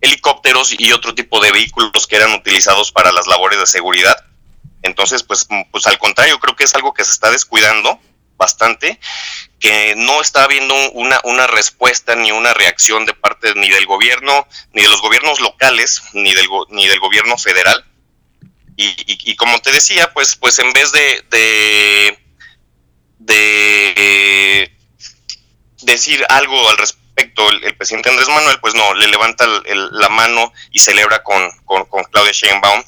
helicópteros 0.02 0.76
y 0.78 0.92
otro 0.92 1.14
tipo 1.14 1.40
de 1.40 1.52
vehículos 1.52 2.08
que 2.08 2.16
eran 2.16 2.34
utilizados 2.34 2.92
para 2.92 3.12
las 3.12 3.28
labores 3.28 3.60
de 3.60 3.68
seguridad. 3.68 4.16
Entonces, 4.86 5.24
pues, 5.24 5.48
pues 5.72 5.88
al 5.88 5.98
contrario, 5.98 6.40
creo 6.40 6.56
que 6.56 6.64
es 6.64 6.76
algo 6.76 6.94
que 6.94 7.04
se 7.04 7.12
está 7.12 7.32
descuidando 7.32 8.00
bastante, 8.38 9.00
que 9.60 9.96
no 9.98 10.22
está 10.22 10.44
habiendo 10.44 10.76
una, 10.92 11.20
una 11.24 11.48
respuesta 11.48 12.16
ni 12.16 12.32
una 12.32 12.54
reacción 12.54 13.06
de 13.06 13.16
parte 13.16 13.56
ni 13.56 13.68
del 13.70 13.88
gobierno, 13.88 14.48
ni 14.74 14.84
de 14.84 14.90
los 14.90 15.02
gobiernos 15.02 15.40
locales, 15.40 16.04
ni 16.14 16.36
del, 16.36 16.48
ni 16.70 16.88
del 16.88 17.00
gobierno 17.00 17.36
federal. 17.38 17.84
Y, 18.78 19.36
como 19.38 19.60
te 19.60 19.72
decía, 19.72 20.14
pues, 20.14 20.36
pues 20.36 20.60
en 20.60 20.72
vez 20.74 20.92
de, 20.92 21.26
de, 21.30 22.20
de 23.20 24.72
decir 25.82 26.26
algo 26.30 26.70
al 26.70 26.78
respecto, 26.78 27.50
el, 27.50 27.76
presidente 27.78 28.10
Andrés 28.10 28.28
Manuel, 28.28 28.60
pues 28.60 28.76
no, 28.76 28.94
le 28.94 29.08
levanta 29.08 29.48
la 29.48 30.10
mano 30.10 30.52
y 30.72 30.80
celebra 30.80 31.24
con, 31.24 31.50
con, 31.64 32.04
Claudia 32.12 32.34
Sheinbaum 32.34 32.84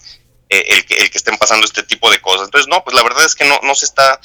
eh, 0.50 0.64
el, 0.70 0.86
que, 0.86 0.96
el 0.96 1.10
que 1.10 1.18
estén 1.18 1.38
pasando 1.38 1.66
este 1.66 1.84
tipo 1.84 2.10
de 2.10 2.22
cosas. 2.22 2.46
Entonces, 2.46 2.68
no, 2.68 2.84
pues 2.84 2.96
la 2.96 3.04
verdad 3.04 3.26
es 3.26 3.36
que 3.36 3.46
no, 3.46 3.60
no 3.64 3.76
se 3.76 3.86
está 3.86 4.20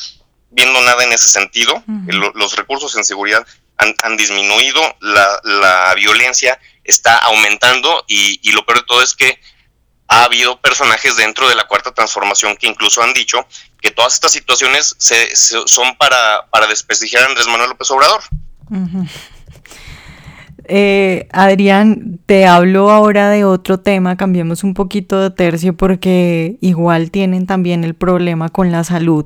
viendo 0.50 0.80
nada 0.82 1.04
en 1.04 1.12
ese 1.12 1.28
sentido. 1.28 1.82
los 2.06 2.56
recursos 2.56 2.94
en 2.96 3.04
seguridad 3.04 3.46
han, 3.78 4.16
disminuido, 4.16 4.80
la, 5.00 5.40
la, 5.42 5.94
violencia 5.94 6.58
está 6.84 7.16
aumentando 7.16 8.04
y, 8.06 8.38
y 8.42 8.52
lo 8.52 8.64
peor 8.64 8.80
de 8.80 8.86
todo 8.86 9.02
es 9.02 9.14
que 9.14 9.40
ha 10.08 10.24
habido 10.24 10.60
personajes 10.60 11.16
dentro 11.16 11.48
de 11.48 11.54
la 11.54 11.66
cuarta 11.66 11.92
transformación 11.92 12.56
que 12.56 12.66
incluso 12.66 13.02
han 13.02 13.14
dicho 13.14 13.46
que 13.80 13.90
todas 13.90 14.14
estas 14.14 14.30
situaciones 14.30 14.94
se, 14.98 15.34
son 15.34 15.96
para, 15.96 16.46
para 16.50 16.66
desprestigiar 16.66 17.24
a 17.24 17.26
Andrés 17.26 17.46
Manuel 17.48 17.70
López 17.70 17.90
Obrador. 17.90 18.22
Eh, 20.64 21.28
Adrián, 21.32 22.20
te 22.26 22.46
hablo 22.46 22.90
ahora 22.90 23.30
de 23.30 23.44
otro 23.44 23.80
tema, 23.80 24.16
cambiemos 24.16 24.64
un 24.64 24.74
poquito 24.74 25.20
de 25.20 25.30
tercio 25.30 25.76
porque 25.76 26.56
igual 26.60 27.10
tienen 27.10 27.46
también 27.46 27.84
el 27.84 27.94
problema 27.94 28.48
con 28.48 28.70
la 28.70 28.84
salud. 28.84 29.24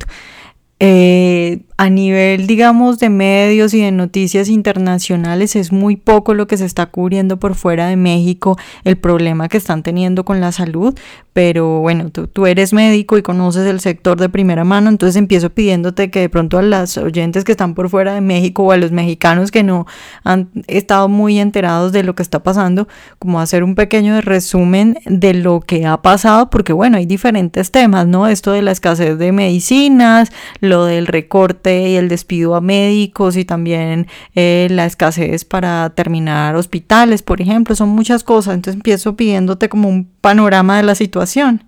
Eh, 0.81 1.61
a 1.78 1.90
nivel, 1.90 2.47
digamos, 2.47 2.99
de 2.99 3.11
medios 3.11 3.75
y 3.75 3.83
de 3.83 3.92
noticias 3.92 4.49
internacionales 4.49 5.56
es 5.56 5.73
muy 5.73 5.97
poco 5.97 6.33
lo 6.33 6.47
que 6.47 6.56
se 6.56 6.64
está 6.64 6.87
cubriendo 6.87 7.38
por 7.38 7.54
fuera 7.54 7.88
de 7.88 7.97
México, 7.97 8.56
el 8.85 8.97
problema 8.97 9.49
que 9.49 9.59
están 9.59 9.83
teniendo 9.83 10.25
con 10.25 10.40
la 10.40 10.52
salud, 10.52 10.95
pero 11.35 11.80
bueno, 11.80 12.09
tú, 12.09 12.28
tú, 12.28 12.47
eres 12.47 12.73
médico 12.73 13.18
y 13.18 13.23
conoces 13.23 13.66
el 13.66 13.80
sector 13.80 14.18
de 14.18 14.30
primera 14.30 14.64
mano, 14.64 14.88
entonces 14.88 15.16
empiezo 15.16 15.50
pidiéndote 15.50 16.11
que 16.11 16.21
de 16.21 16.28
pronto 16.30 16.56
a 16.56 16.62
las 16.62 16.97
oyentes 16.97 17.45
que 17.45 17.52
están 17.52 17.75
por 17.75 17.90
fuera 17.90 18.14
de 18.14 18.23
México 18.23 18.62
o 18.62 18.73
a 18.73 18.78
los 18.78 18.90
mexicanos 18.90 19.50
que 19.50 19.62
no 19.62 19.87
han 20.25 20.49
estado 20.66 21.09
muy 21.09 21.38
enterados 21.38 21.92
de 21.92 22.04
lo 22.04 22.14
que 22.14 22.23
está 22.23 22.42
pasando, 22.42 22.88
como 23.18 23.38
hacer 23.38 23.62
un 23.64 23.75
pequeño 23.75 24.18
resumen 24.23 24.97
de 25.04 25.35
lo 25.35 25.61
que 25.61 25.85
ha 25.85 26.00
pasado, 26.00 26.49
porque 26.49 26.73
bueno, 26.73 26.97
hay 26.97 27.04
diferentes 27.04 27.71
temas, 27.71 28.06
¿no? 28.06 28.28
Esto 28.28 28.52
de 28.52 28.62
la 28.62 28.71
escasez 28.71 29.18
de 29.18 29.33
medicinas, 29.33 30.33
lo 30.61 30.87
del 30.87 31.06
recorte 31.06 31.65
y 31.75 31.96
el 31.96 32.08
despido 32.08 32.54
a 32.54 32.61
médicos 32.61 33.37
y 33.37 33.44
también 33.44 34.08
eh, 34.35 34.68
la 34.70 34.87
escasez 34.87 35.44
para 35.44 35.90
terminar 35.90 36.56
hospitales, 36.56 37.23
por 37.23 37.40
ejemplo, 37.40 37.75
son 37.75 37.88
muchas 37.90 38.25
cosas. 38.25 38.54
Entonces 38.54 38.76
empiezo 38.76 39.16
pidiéndote 39.16 39.68
como 39.68 39.88
un 39.88 40.11
panorama 40.20 40.76
de 40.76 40.85
la 40.85 40.94
situación. 40.94 41.64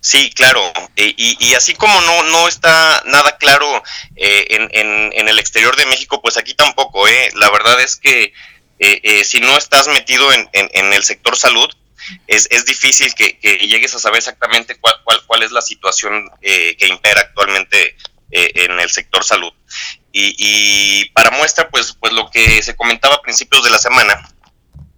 Sí, 0.00 0.30
claro. 0.34 0.60
Eh, 0.96 1.14
y, 1.16 1.54
así 1.54 1.74
como 1.74 2.00
no, 2.00 2.24
no 2.24 2.48
está 2.48 3.02
nada 3.06 3.36
claro 3.38 3.82
eh, 4.16 4.46
en, 4.50 5.12
en, 5.12 5.28
el 5.28 5.38
exterior 5.38 5.76
de 5.76 5.86
México, 5.86 6.20
pues 6.20 6.36
aquí 6.36 6.54
tampoco. 6.54 7.04
La 7.34 7.50
verdad 7.50 7.80
es 7.80 7.96
que 7.96 8.32
si 9.24 9.40
no 9.40 9.56
estás 9.56 9.88
metido 9.88 10.32
en, 10.32 10.92
el 10.92 11.02
sector 11.04 11.36
salud, 11.36 11.70
es, 12.26 12.48
es 12.50 12.64
difícil 12.64 13.14
que, 13.14 13.38
que, 13.38 13.58
llegues 13.58 13.94
a 13.94 14.00
saber 14.00 14.18
exactamente 14.18 14.76
cuál, 14.80 14.94
cuál, 15.04 15.20
cuál 15.26 15.42
es 15.44 15.52
la 15.52 15.62
situación 15.62 16.28
que 16.40 16.86
impera 16.88 17.20
actualmente 17.20 17.96
eh, 18.30 18.52
en 18.54 18.78
el 18.80 18.90
sector 18.90 19.24
salud. 19.24 19.52
Y, 20.12 21.04
para 21.10 21.30
muestra, 21.30 21.68
pues, 21.68 21.96
pues 21.98 22.12
lo 22.12 22.30
que 22.30 22.62
se 22.62 22.74
comentaba 22.74 23.16
a 23.16 23.22
principios 23.22 23.62
de 23.62 23.70
la 23.70 23.78
semana, 23.78 24.28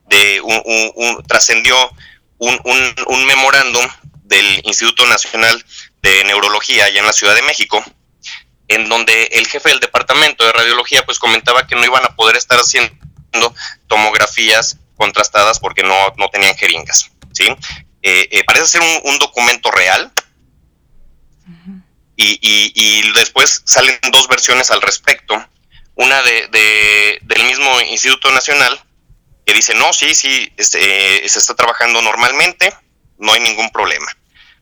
de 0.08 0.40
un, 0.40 1.22
trascendió 1.26 1.76
un, 2.38 2.58
un, 3.06 3.26
memorándum 3.26 3.86
del 4.24 4.60
Instituto 4.64 5.06
Nacional 5.06 5.64
de 6.02 6.24
Neurología 6.24 6.86
allá 6.86 7.00
en 7.00 7.06
la 7.06 7.12
Ciudad 7.12 7.34
de 7.34 7.42
México, 7.42 7.84
en 8.68 8.88
donde 8.88 9.24
el 9.32 9.46
jefe 9.46 9.68
del 9.68 9.80
departamento 9.80 10.44
de 10.44 10.52
radiología 10.52 11.04
pues 11.04 11.18
comentaba 11.18 11.66
que 11.66 11.74
no 11.74 11.84
iban 11.84 12.04
a 12.04 12.16
poder 12.16 12.36
estar 12.36 12.58
haciendo 12.58 13.54
tomografías 13.86 14.78
contrastadas 14.96 15.58
porque 15.58 15.82
no, 15.82 15.96
no 16.16 16.28
tenían 16.30 16.56
jeringas. 16.56 17.10
¿sí? 17.32 17.44
Eh, 18.02 18.28
eh, 18.30 18.44
parece 18.44 18.66
ser 18.66 18.82
un, 19.04 19.18
documento 19.18 19.70
real, 19.70 20.10
y, 22.22 23.12
después 23.12 23.62
salen 23.64 23.98
dos 24.10 24.28
versiones 24.28 24.70
al 24.70 24.82
respecto. 24.82 25.34
Una 25.94 26.22
de, 26.22 27.18
del 27.22 27.44
mismo 27.44 27.80
Instituto 27.82 28.30
Nacional 28.32 28.82
que 29.44 29.52
dice, 29.52 29.74
no, 29.74 29.92
sí, 29.92 30.14
sí, 30.14 30.52
este, 30.56 31.28
se 31.28 31.38
está 31.38 31.54
trabajando 31.54 32.00
normalmente, 32.00 32.72
no 33.18 33.32
hay 33.32 33.40
ningún 33.40 33.70
problema. 33.70 34.06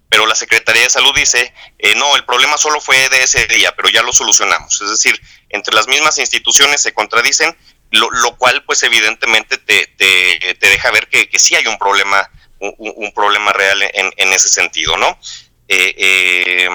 Pero 0.08 0.26
la 0.26 0.34
Secretaría 0.34 0.82
de 0.82 0.90
Salud 0.90 1.14
dice, 1.14 1.54
eh, 1.78 1.94
no, 1.94 2.16
el 2.16 2.24
problema 2.24 2.56
solo 2.56 2.80
fue 2.80 3.08
de 3.10 3.22
ese 3.22 3.46
día, 3.46 3.76
pero 3.76 3.88
ya 3.90 4.02
lo 4.02 4.12
solucionamos. 4.12 4.80
Es 4.80 4.90
decir, 4.90 5.20
entre 5.50 5.74
las 5.74 5.86
mismas 5.86 6.18
instituciones 6.18 6.80
se 6.80 6.92
contradicen, 6.92 7.56
lo, 7.90 8.36
cual 8.36 8.64
pues 8.64 8.82
evidentemente 8.82 9.58
te, 9.58 9.86
te, 9.86 10.54
deja 10.60 10.90
ver 10.90 11.08
que, 11.08 11.28
que, 11.28 11.38
sí 11.38 11.56
hay 11.56 11.66
un 11.66 11.78
problema, 11.78 12.28
un, 12.58 13.12
problema 13.12 13.52
real 13.52 13.82
en, 13.82 14.12
en, 14.16 14.32
ese 14.32 14.48
sentido, 14.48 14.96
¿no? 14.96 15.18
eh, 15.68 15.94
eh 15.96 16.68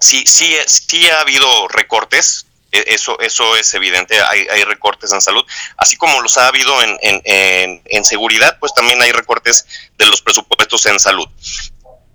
sí, 0.00 0.24
sí, 0.26 0.56
sí 0.66 1.08
ha 1.08 1.20
habido 1.20 1.68
recortes, 1.68 2.46
e, 2.72 2.84
eso, 2.88 3.18
eso 3.20 3.56
es 3.56 3.72
evidente, 3.74 4.20
hay, 4.20 4.46
hay 4.50 4.64
recortes 4.64 5.12
en 5.12 5.20
salud, 5.20 5.44
así 5.76 5.96
como 5.96 6.20
los 6.20 6.36
ha 6.38 6.48
habido 6.48 6.82
en, 6.82 6.98
en, 7.02 7.82
en, 7.84 8.04
seguridad, 8.04 8.58
pues 8.60 8.74
también 8.74 9.00
hay 9.00 9.12
recortes 9.12 9.66
de 9.96 10.06
los 10.06 10.22
presupuestos 10.22 10.84
en 10.86 10.98
salud. 11.00 11.28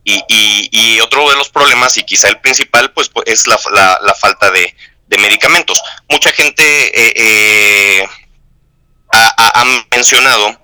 Y, 0.05 0.21
y, 0.27 0.99
otro 0.99 1.29
de 1.29 1.37
los 1.37 1.47
problemas, 1.47 1.95
y 1.95 2.03
quizá 2.03 2.27
el 2.27 2.41
principal, 2.41 2.91
pues, 2.91 3.07
pues 3.07 3.25
es 3.25 3.47
la, 3.47 3.57
la, 4.01 4.13
falta 4.13 4.51
de, 4.51 4.75
de, 5.07 5.17
medicamentos. 5.17 5.81
Mucha 6.09 6.29
gente 6.31 6.63
eh, 6.63 7.13
eh, 7.15 8.07
ha, 9.13 9.61
ha, 9.61 9.85
mencionado 9.91 10.59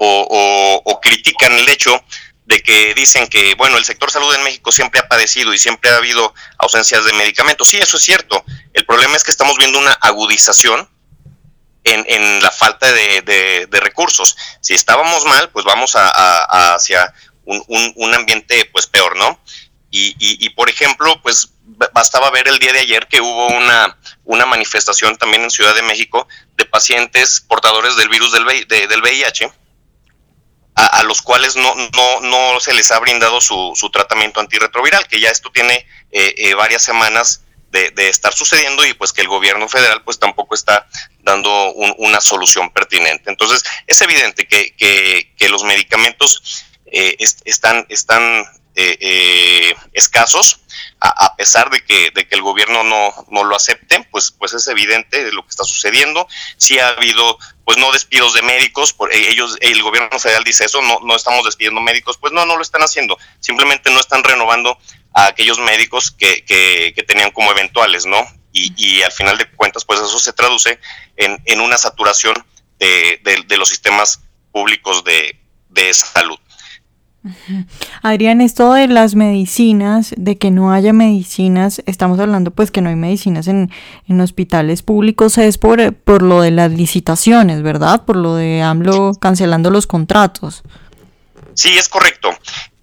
o, 0.00 0.82
o 0.84 1.00
critican 1.00 1.52
el 1.52 1.68
hecho 1.68 2.02
de 2.50 2.60
que 2.64 2.94
dicen 2.94 3.28
que, 3.28 3.54
bueno, 3.54 3.78
el 3.78 3.84
sector 3.84 4.10
salud 4.10 4.34
en 4.34 4.42
México 4.42 4.72
siempre 4.72 4.98
ha 4.98 5.06
padecido 5.06 5.54
y 5.54 5.58
siempre 5.58 5.88
ha 5.88 5.96
habido 5.96 6.34
ausencias 6.58 7.04
de 7.04 7.12
medicamentos. 7.12 7.68
Sí, 7.68 7.76
eso 7.76 7.96
es 7.96 8.02
cierto. 8.02 8.44
El 8.74 8.84
problema 8.84 9.16
es 9.16 9.22
que 9.22 9.30
estamos 9.30 9.56
viendo 9.56 9.78
una 9.78 9.92
agudización 9.92 10.90
en, 11.84 12.04
en 12.08 12.42
la 12.42 12.50
falta 12.50 12.92
de, 12.92 13.22
de, 13.70 13.80
recursos. 13.80 14.36
Si 14.60 14.74
estábamos 14.74 15.24
mal, 15.26 15.50
pues 15.50 15.64
vamos 15.64 15.94
a, 15.94 16.74
hacia 16.74 17.14
un, 17.44 17.62
un, 17.68 18.14
ambiente 18.14 18.64
pues 18.72 18.88
peor, 18.88 19.16
¿no? 19.16 19.40
Y, 19.92 20.16
y, 20.18 20.48
por 20.50 20.68
ejemplo, 20.68 21.22
pues 21.22 21.50
bastaba 21.92 22.30
ver 22.30 22.48
el 22.48 22.58
día 22.58 22.72
de 22.72 22.80
ayer 22.80 23.06
que 23.06 23.20
hubo 23.20 23.46
una, 23.46 23.96
una 24.24 24.44
manifestación 24.44 25.16
también 25.16 25.44
en 25.44 25.50
Ciudad 25.50 25.74
de 25.76 25.82
México 25.82 26.26
de 26.56 26.64
pacientes 26.64 27.40
portadores 27.40 27.94
del 27.94 28.08
virus 28.08 28.32
del, 28.32 28.66
del 28.66 29.02
VIH 29.02 29.52
a, 30.74 31.02
los 31.02 31.20
cuales 31.22 31.56
no, 31.56 31.74
no, 31.74 32.20
no, 32.20 32.60
se 32.60 32.72
les 32.72 32.90
ha 32.90 32.98
brindado 32.98 33.40
su, 33.40 33.72
su 33.74 33.90
tratamiento 33.90 34.40
antirretroviral, 34.40 35.06
que 35.08 35.20
ya 35.20 35.30
esto 35.30 35.50
tiene 35.50 35.86
eh, 36.12 36.34
eh, 36.36 36.54
varias 36.54 36.82
semanas 36.82 37.42
de, 37.70 37.92
estar 38.08 38.32
sucediendo 38.32 38.84
y 38.84 38.94
pues 38.94 39.12
que 39.12 39.20
el 39.20 39.28
gobierno 39.28 39.68
federal 39.68 40.02
pues 40.02 40.18
tampoco 40.18 40.54
está 40.54 40.88
dando 41.20 41.72
una 41.72 42.20
solución 42.20 42.70
pertinente. 42.70 43.30
Entonces 43.30 43.62
es 43.86 44.00
evidente 44.02 44.48
que, 44.48 44.74
que, 45.36 45.48
los 45.48 45.62
medicamentos 45.62 46.64
eh, 46.86 47.16
están, 47.44 47.86
están 47.88 48.44
escasos, 49.92 50.60
a, 51.00 51.36
pesar 51.36 51.70
de 51.70 51.84
que, 51.84 52.10
de 52.10 52.26
que 52.26 52.34
el 52.34 52.42
gobierno 52.42 52.82
no, 52.82 53.12
no 53.30 53.44
lo 53.44 53.56
acepte, 53.56 54.06
pues, 54.10 54.30
pues 54.32 54.52
es 54.52 54.66
evidente 54.66 55.30
lo 55.32 55.42
que 55.42 55.50
está 55.50 55.64
sucediendo. 55.64 56.26
Sí 56.56 56.78
ha 56.78 56.88
habido 56.88 57.38
pues 57.70 57.78
no 57.78 57.92
despidos 57.92 58.34
de 58.34 58.42
médicos, 58.42 58.92
por, 58.92 59.14
eh, 59.14 59.28
ellos, 59.30 59.56
el 59.60 59.80
gobierno 59.80 60.18
federal 60.18 60.42
dice 60.42 60.64
eso, 60.64 60.82
no, 60.82 60.98
no 61.04 61.14
estamos 61.14 61.44
despidiendo 61.44 61.80
médicos, 61.80 62.18
pues 62.18 62.32
no, 62.32 62.44
no 62.44 62.56
lo 62.56 62.62
están 62.62 62.82
haciendo, 62.82 63.16
simplemente 63.38 63.92
no 63.92 64.00
están 64.00 64.24
renovando 64.24 64.76
a 65.14 65.26
aquellos 65.26 65.60
médicos 65.60 66.10
que, 66.10 66.44
que, 66.44 67.04
tenían 67.04 67.30
como 67.30 67.52
eventuales, 67.52 68.06
¿no? 68.06 68.26
Y, 68.52 68.72
y, 68.76 69.02
al 69.02 69.12
final 69.12 69.38
de 69.38 69.48
cuentas, 69.52 69.84
pues 69.84 70.00
eso 70.00 70.18
se 70.18 70.32
traduce 70.32 70.80
en, 71.16 71.40
en 71.44 71.60
una 71.60 71.78
saturación 71.78 72.44
de, 72.80 73.20
de, 73.46 73.56
los 73.56 73.68
sistemas 73.68 74.18
públicos 74.50 75.04
de, 75.04 75.38
de 75.68 75.94
salud. 75.94 76.40
Adrián, 78.02 78.40
esto 78.40 78.72
de 78.72 78.88
las 78.88 79.14
medicinas, 79.14 80.14
de 80.16 80.38
que 80.38 80.50
no 80.50 80.72
haya 80.72 80.92
medicinas, 80.92 81.82
estamos 81.86 82.18
hablando 82.18 82.50
pues 82.50 82.70
que 82.70 82.80
no 82.80 82.88
hay 82.88 82.96
medicinas 82.96 83.46
en, 83.48 83.70
hospitales 84.20 84.82
públicos, 84.82 85.38
es 85.38 85.58
por, 85.58 85.94
por 85.94 86.22
lo 86.22 86.40
de 86.40 86.50
las 86.50 86.70
licitaciones, 86.72 87.62
¿verdad? 87.62 88.04
Por 88.04 88.16
lo 88.16 88.34
de 88.34 88.62
AMLO 88.62 89.12
cancelando 89.20 89.70
los 89.70 89.86
contratos. 89.86 90.62
Sí, 91.54 91.76
es 91.76 91.88
correcto. 91.88 92.30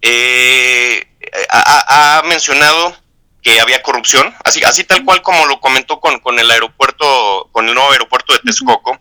Eh, 0.01 1.07
ha, 1.49 2.21
mencionado 2.27 2.95
que 3.41 3.59
había 3.59 3.81
corrupción, 3.81 4.33
así, 4.43 4.63
así 4.63 4.83
tal 4.83 5.03
cual 5.03 5.21
como 5.21 5.45
lo 5.45 5.59
comentó 5.59 5.99
con, 5.99 6.19
con 6.19 6.37
el 6.39 6.49
aeropuerto, 6.49 7.49
con 7.51 7.67
el 7.67 7.73
nuevo 7.73 7.91
aeropuerto 7.91 8.33
de 8.33 8.39
Texcoco 8.39 8.99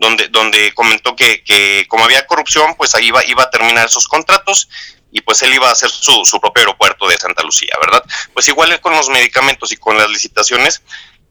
donde, 0.00 0.28
donde 0.28 0.72
comentó 0.72 1.14
que, 1.14 1.44
que 1.44 1.84
como 1.86 2.04
había 2.04 2.26
corrupción, 2.26 2.74
pues 2.76 2.94
ahí 2.94 3.08
iba, 3.08 3.24
iba 3.26 3.42
a 3.42 3.50
terminar 3.50 3.86
esos 3.86 4.08
contratos 4.08 4.68
y 5.12 5.20
pues 5.20 5.42
él 5.42 5.52
iba 5.52 5.68
a 5.68 5.72
hacer 5.72 5.90
su, 5.90 6.24
su 6.24 6.40
propio 6.40 6.62
aeropuerto 6.62 7.06
de 7.06 7.18
Santa 7.18 7.42
Lucía, 7.42 7.74
¿verdad? 7.80 8.02
Pues 8.32 8.48
igual 8.48 8.80
con 8.80 8.94
los 8.94 9.10
medicamentos 9.10 9.72
y 9.72 9.76
con 9.76 9.98
las 9.98 10.08
licitaciones, 10.08 10.82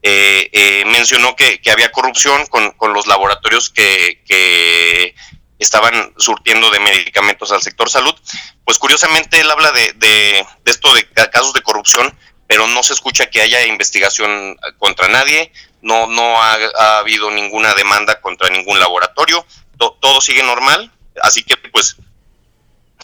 eh, 0.04 0.50
eh, 0.54 0.84
mencionó 0.86 1.36
que, 1.36 1.60
que, 1.60 1.72
había 1.72 1.92
corrupción 1.92 2.46
con, 2.46 2.72
con 2.72 2.94
los 2.94 3.08
laboratorios 3.08 3.70
que, 3.70 4.22
que, 4.26 5.16
estaban 5.58 6.14
surtiendo 6.18 6.72
de 6.72 6.80
medicamentos 6.80 7.52
al 7.52 7.62
sector 7.62 7.90
salud. 7.90 8.16
Pues 8.64 8.78
curiosamente 8.78 9.42
él 9.42 9.52
habla 9.52 9.72
de, 9.72 9.92
de, 9.98 10.46
de 10.64 10.72
esto 10.72 10.94
de 10.94 11.06
casos 11.10 11.52
de 11.52 11.62
corrupción, 11.62 12.18
pero 12.48 12.66
no 12.68 12.82
se 12.82 12.94
escucha 12.94 13.30
que 13.30 13.42
haya 13.42 13.66
investigación 13.66 14.58
contra 14.78 15.10
nadie, 15.10 15.52
no, 15.82 16.08
no 16.08 16.42
ha, 16.42 17.00
habido 17.00 17.32
ninguna 17.32 17.74
demanda 17.74 18.22
contra 18.22 18.50
ningún 18.50 18.80
laboratorio, 18.80 19.46
todo 19.78 20.22
sigue 20.22 20.44
normal, 20.44 20.92
así 21.22 21.44
que 21.44 21.56
pues 21.58 21.96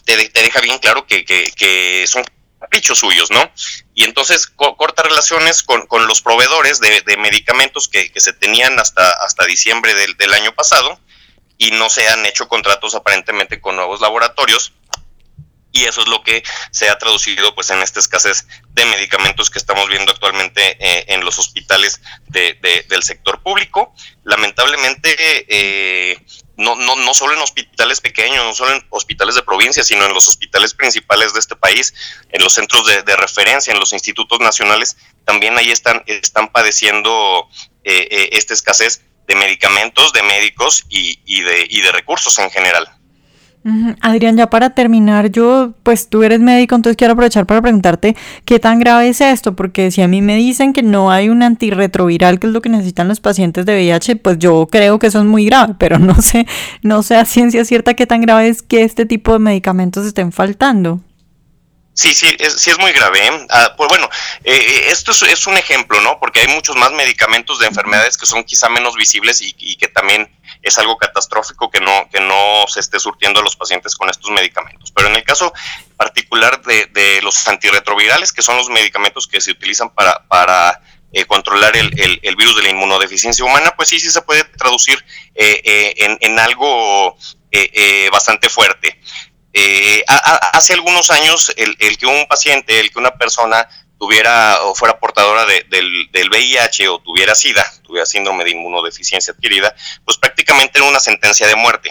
te, 0.04 0.28
te 0.28 0.42
deja 0.42 0.60
bien 0.60 0.78
claro 0.78 1.06
que, 1.06 1.24
que, 1.24 2.04
son 2.06 2.24
caprichos 2.60 2.98
suyos, 2.98 3.30
¿no? 3.30 3.50
Y 3.94 4.04
entonces 4.04 4.46
corta 4.46 5.02
relaciones 5.02 5.62
con, 5.62 5.86
los 6.06 6.20
proveedores 6.20 6.80
de, 6.80 7.16
medicamentos 7.16 7.88
que, 7.88 8.10
se 8.16 8.32
tenían 8.32 8.78
hasta, 8.78 9.10
hasta 9.24 9.44
diciembre 9.46 9.94
del, 9.94 10.16
del 10.16 10.32
año 10.32 10.54
pasado 10.54 10.98
y 11.58 11.70
no 11.72 11.88
se 11.88 12.06
han 12.08 12.24
hecho 12.26 12.48
contratos 12.48 12.94
aparentemente 12.94 13.60
con 13.60 13.76
nuevos 13.76 14.00
laboratorios 14.00 14.72
y 15.76 15.84
eso 15.84 16.00
es 16.00 16.08
lo 16.08 16.22
que 16.22 16.42
se 16.70 16.88
ha 16.88 16.96
traducido 16.96 17.54
pues 17.54 17.68
en 17.70 17.82
esta 17.82 18.00
escasez 18.00 18.46
de 18.70 18.86
medicamentos 18.86 19.50
que 19.50 19.58
estamos 19.58 19.88
viendo 19.88 20.10
actualmente 20.10 20.76
eh, 20.80 21.04
en 21.08 21.24
los 21.24 21.38
hospitales 21.38 22.00
del 22.28 23.02
sector 23.02 23.42
público. 23.42 23.94
Lamentablemente, 24.24 25.14
eh, 25.48 26.18
no, 26.56 26.76
no, 26.76 26.96
no 26.96 27.12
solo 27.12 27.34
en 27.34 27.40
hospitales 27.40 28.00
pequeños, 28.00 28.42
no 28.42 28.54
solo 28.54 28.72
en 28.72 28.86
hospitales 28.88 29.34
de 29.34 29.42
provincia, 29.42 29.84
sino 29.84 30.06
en 30.06 30.14
los 30.14 30.28
hospitales 30.28 30.72
principales 30.72 31.34
de 31.34 31.40
este 31.40 31.56
país, 31.56 31.92
en 32.30 32.42
los 32.42 32.54
centros 32.54 32.86
de, 32.86 33.16
referencia, 33.16 33.72
en 33.72 33.78
los 33.78 33.92
institutos 33.92 34.40
nacionales, 34.40 34.96
también 35.26 35.58
ahí 35.58 35.70
están, 35.70 36.02
están 36.06 36.48
padeciendo 36.48 37.48
eh, 37.84 38.30
esta 38.32 38.54
escasez 38.54 39.02
de 39.26 39.34
medicamentos, 39.34 40.12
de 40.14 40.22
médicos 40.22 40.84
y, 40.88 41.42
de, 41.42 41.66
y 41.68 41.80
de 41.82 41.92
recursos 41.92 42.38
en 42.38 42.50
general. 42.50 42.90
Adrián, 44.00 44.36
ya 44.36 44.48
para 44.48 44.70
terminar, 44.70 45.32
yo, 45.32 45.72
pues 45.82 46.08
tú 46.08 46.22
eres 46.22 46.38
médico, 46.38 46.76
entonces 46.76 46.96
quiero 46.96 47.14
aprovechar 47.14 47.46
para 47.46 47.60
preguntarte 47.60 48.16
qué 48.44 48.60
tan 48.60 48.78
grave 48.78 49.08
es 49.08 49.20
esto, 49.20 49.56
porque 49.56 49.90
si 49.90 50.02
a 50.02 50.08
mí 50.08 50.22
me 50.22 50.36
dicen 50.36 50.72
que 50.72 50.82
no 50.82 51.10
hay 51.10 51.28
un 51.28 51.42
antirretroviral, 51.42 52.38
que 52.38 52.46
es 52.46 52.52
lo 52.52 52.62
que 52.62 52.68
necesitan 52.68 53.08
los 53.08 53.18
pacientes 53.18 53.66
de 53.66 53.74
VIH, 53.74 54.16
pues 54.16 54.38
yo 54.38 54.68
creo 54.70 55.00
que 55.00 55.08
eso 55.08 55.18
es 55.18 55.24
muy 55.24 55.46
grave, 55.46 55.74
pero 55.78 55.98
no 55.98 56.22
sé, 56.22 56.46
no 56.82 57.02
sé 57.02 57.16
a 57.16 57.24
ciencia 57.24 57.64
cierta 57.64 57.94
qué 57.94 58.06
tan 58.06 58.20
grave 58.20 58.48
es 58.48 58.62
que 58.62 58.84
este 58.84 59.04
tipo 59.04 59.32
de 59.32 59.40
medicamentos 59.40 60.06
estén 60.06 60.30
faltando. 60.30 61.00
Sí, 61.96 62.12
sí, 62.12 62.36
es, 62.38 62.60
sí 62.60 62.68
es 62.68 62.78
muy 62.78 62.92
grave. 62.92 63.26
¿eh? 63.26 63.46
Ah, 63.48 63.72
pues 63.74 63.88
bueno, 63.88 64.06
eh, 64.44 64.52
eh, 64.54 64.84
esto 64.88 65.12
es, 65.12 65.46
un 65.46 65.56
ejemplo, 65.56 65.98
¿no? 66.02 66.20
Porque 66.20 66.40
hay 66.40 66.48
muchos 66.48 66.76
más 66.76 66.92
medicamentos 66.92 67.58
de 67.58 67.66
enfermedades 67.68 68.18
que 68.18 68.26
son 68.26 68.44
quizá 68.44 68.68
menos 68.68 68.94
visibles 68.96 69.40
y, 69.40 69.76
que 69.76 69.88
también 69.88 70.30
es 70.62 70.78
algo 70.78 70.96
catastrófico 70.96 71.70
que 71.70 71.80
no, 71.80 72.08
que 72.10 72.20
no 72.20 72.64
se 72.68 72.80
esté 72.80 72.98
surtiendo 72.98 73.40
a 73.40 73.42
los 73.42 73.56
pacientes 73.56 73.94
con 73.94 74.08
estos 74.10 74.30
medicamentos. 74.30 74.92
Pero 74.92 75.08
en 75.08 75.16
el 75.16 75.24
caso 75.24 75.52
particular 75.96 76.62
de, 76.62 77.20
los 77.22 77.46
antirretrovirales, 77.48 78.32
que 78.32 78.42
son 78.42 78.56
los 78.56 78.68
medicamentos 78.68 79.26
que 79.26 79.40
se 79.40 79.50
utilizan 79.50 79.90
para, 79.90 80.26
para 80.28 80.80
controlar 81.28 81.76
el, 81.76 82.36
virus 82.36 82.56
de 82.56 82.62
la 82.62 82.68
inmunodeficiencia 82.68 83.44
humana, 83.44 83.72
pues 83.76 83.88
sí, 83.88 83.98
sí 84.00 84.10
se 84.10 84.22
puede 84.22 84.44
traducir 84.44 85.02
en, 85.34 86.18
en, 86.20 86.38
algo 86.38 87.16
bastante 88.10 88.50
fuerte. 88.50 89.00
Eh, 89.58 90.04
hace 90.06 90.74
algunos 90.74 91.10
años, 91.10 91.50
el, 91.56 91.96
que 91.96 92.04
un 92.04 92.26
paciente, 92.26 92.78
el 92.78 92.90
que 92.90 92.98
una 92.98 93.16
persona 93.16 93.66
tuviera 93.98 94.62
o 94.62 94.74
fuera 94.74 94.98
portadora 94.98 95.44
del, 95.46 96.08
VIH 96.30 96.88
o 96.88 96.98
tuviera 96.98 97.34
SIDA, 97.34 97.64
tuviera 97.82 98.06
síndrome 98.06 98.44
de 98.44 98.50
inmunodeficiencia 98.50 99.32
adquirida, 99.32 99.74
pues 100.04 100.18
prácticamente 100.18 100.78
era 100.78 100.88
una 100.88 101.00
sentencia 101.00 101.46
de 101.46 101.56
muerte. 101.56 101.90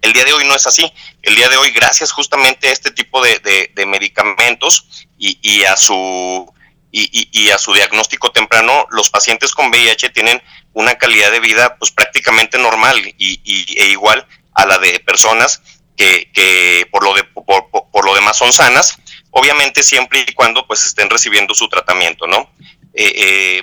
El 0.00 0.12
día 0.12 0.24
de 0.24 0.32
hoy 0.32 0.44
no 0.46 0.54
es 0.54 0.66
así. 0.66 0.92
El 1.22 1.34
día 1.34 1.48
de 1.48 1.56
hoy, 1.56 1.70
gracias 1.72 2.12
justamente 2.12 2.68
a 2.68 2.72
este 2.72 2.90
tipo 2.90 3.22
de, 3.22 3.70
medicamentos 3.86 5.06
y, 5.18 5.64
a 5.64 5.76
su 5.76 6.52
y, 6.92 7.50
a 7.50 7.58
su 7.58 7.72
diagnóstico 7.72 8.30
temprano, 8.30 8.86
los 8.90 9.10
pacientes 9.10 9.52
con 9.52 9.70
VIH 9.70 10.10
tienen 10.10 10.40
una 10.72 10.96
calidad 10.96 11.32
de 11.32 11.40
vida 11.40 11.76
pues 11.78 11.90
prácticamente 11.90 12.58
normal 12.58 12.96
y, 13.18 13.40
e 13.76 13.86
igual 13.86 14.26
a 14.54 14.66
la 14.66 14.78
de 14.78 15.00
personas 15.00 15.60
que, 15.96 16.86
por, 16.92 17.02
lo 17.02 17.14
de, 17.14 17.24
por, 17.24 18.04
lo 18.04 18.14
demás 18.14 18.36
son 18.36 18.52
sanas, 18.52 18.98
obviamente 19.30 19.82
siempre 19.82 20.24
y 20.26 20.32
cuando 20.32 20.66
pues 20.66 20.84
estén 20.86 21.10
recibiendo 21.10 21.54
su 21.54 21.68
tratamiento, 21.68 22.26
¿no? 22.26 22.50
Eh, 22.94 23.12
eh, 23.14 23.62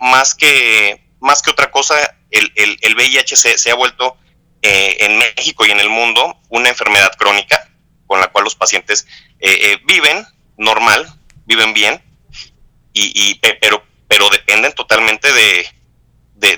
más, 0.00 0.34
que, 0.34 1.00
más 1.20 1.42
que 1.42 1.50
otra 1.50 1.70
cosa, 1.70 1.96
el, 2.30 2.52
el, 2.54 2.94
VIH 2.94 3.36
se, 3.36 3.70
ha 3.70 3.74
vuelto 3.74 4.16
eh, 4.62 4.96
en 5.00 5.18
México 5.18 5.66
y 5.66 5.70
en 5.70 5.80
el 5.80 5.88
mundo 5.88 6.40
una 6.50 6.68
enfermedad 6.68 7.12
crónica 7.16 7.68
con 8.06 8.20
la 8.20 8.28
cual 8.28 8.44
los 8.44 8.54
pacientes 8.54 9.06
viven 9.84 10.24
normal, 10.56 11.12
viven 11.46 11.74
bien, 11.74 12.00
y, 12.92 13.34
pero, 13.60 13.84
pero 14.08 14.30
dependen 14.30 14.72
totalmente 14.72 15.30
de, 15.32 15.66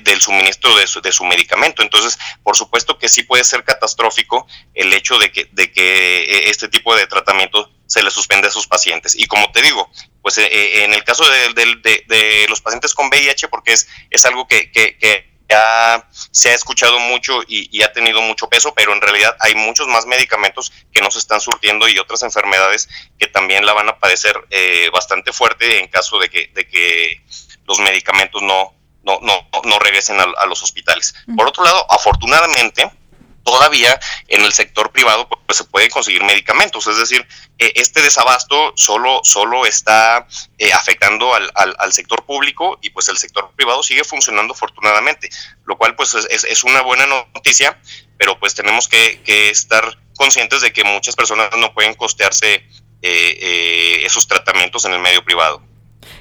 del 0.00 0.20
suministro 0.20 0.76
de 0.76 0.86
su, 0.86 1.00
de 1.00 1.10
su, 1.10 1.24
medicamento. 1.24 1.82
Entonces, 1.82 2.18
por 2.42 2.54
supuesto 2.54 2.98
que 2.98 3.08
sí 3.08 3.22
puede 3.22 3.44
ser 3.44 3.64
catastrófico 3.64 4.46
el 4.74 4.92
hecho 4.92 5.18
de 5.18 5.32
que, 5.32 5.48
de 5.52 5.72
que 5.72 6.50
este 6.50 6.68
tipo 6.68 6.94
de 6.94 7.06
tratamiento 7.06 7.72
se 7.88 8.02
le 8.02 8.10
suspende 8.10 8.46
a 8.46 8.50
sus 8.52 8.68
pacientes. 8.68 9.16
Y 9.16 9.26
como 9.26 9.50
te 9.50 9.62
digo, 9.62 9.90
pues 10.22 10.38
eh, 10.38 10.46
eh, 10.46 10.84
en 10.84 10.94
el 10.94 11.02
caso 11.02 11.24
de, 11.28 12.46
los 12.48 12.60
pacientes 12.60 12.94
con 12.94 13.08
VIH, 13.08 13.48
porque 13.48 13.72
es, 13.72 13.88
es 14.10 14.24
algo 14.24 14.46
que, 14.46 14.70
ya 15.50 16.06
se 16.30 16.50
ha 16.50 16.54
escuchado 16.54 17.00
mucho 17.00 17.40
y, 17.48 17.82
ha 17.82 17.92
tenido 17.92 18.20
mucho 18.20 18.48
peso, 18.50 18.74
pero 18.74 18.92
en 18.92 19.00
realidad 19.00 19.34
hay 19.40 19.54
muchos 19.54 19.88
más 19.88 20.04
medicamentos 20.04 20.70
que 20.92 21.00
no 21.00 21.10
se 21.10 21.18
están 21.18 21.40
surtiendo 21.40 21.88
y 21.88 21.98
otras 21.98 22.22
enfermedades 22.22 22.88
que 23.18 23.28
también 23.28 23.64
la 23.64 23.72
van 23.72 23.88
a 23.88 23.98
padecer 23.98 24.38
bastante 24.92 25.32
fuerte 25.32 25.78
en 25.78 25.88
caso 25.88 26.18
de 26.18 26.28
que, 26.28 26.48
de 26.48 26.68
que 26.68 27.22
los 27.66 27.78
medicamentos 27.80 28.42
no, 28.42 28.74
no, 29.02 29.20
no, 29.22 29.48
no 29.64 29.78
regresen 29.78 30.20
a, 30.20 30.46
los 30.46 30.62
hospitales. 30.62 31.14
Por 31.34 31.48
otro 31.48 31.64
lado, 31.64 31.86
afortunadamente, 31.90 32.90
todavía 33.48 33.98
en 34.28 34.44
el 34.44 34.52
sector 34.52 34.92
privado 34.92 35.26
pues, 35.28 35.56
se 35.56 35.64
puede 35.64 35.88
conseguir 35.88 36.22
medicamentos, 36.22 36.86
es 36.86 36.98
decir, 36.98 37.26
e, 37.58 37.72
este 37.76 38.02
desabasto 38.02 38.72
solo, 38.76 39.20
solo 39.24 39.64
está 39.64 40.26
eh, 40.58 40.72
afectando 40.72 41.34
al, 41.34 41.50
al, 41.54 41.92
sector 41.94 42.26
público 42.26 42.78
y 42.82 42.90
pues 42.90 43.08
el 43.08 43.16
sector 43.16 43.50
privado 43.56 43.82
sigue 43.82 44.04
funcionando 44.04 44.52
afortunadamente, 44.52 45.30
lo 45.64 45.78
cual 45.78 45.96
pues 45.96 46.12
es, 46.14 46.44
es 46.44 46.64
una 46.64 46.82
buena 46.82 47.06
noticia, 47.06 47.80
pero 48.18 48.38
pues 48.38 48.54
tenemos 48.54 48.86
que, 48.86 49.22
que, 49.24 49.48
estar 49.48 49.98
conscientes 50.16 50.60
de 50.60 50.72
que 50.72 50.84
muchas 50.84 51.16
personas 51.16 51.48
no 51.56 51.72
pueden 51.72 51.94
costearse 51.94 52.54
eh, 52.56 52.64
eh, 53.02 54.02
esos 54.04 54.28
tratamientos 54.28 54.84
en 54.84 54.92
el 54.92 55.00
medio 55.00 55.24
privado. 55.24 55.62